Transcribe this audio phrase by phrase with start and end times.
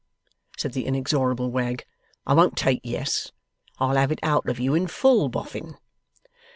[0.57, 1.85] said the inexorable Wegg:
[2.25, 3.31] 'I won't take yes.
[3.77, 5.77] I'll have it out of you in full, Boffin.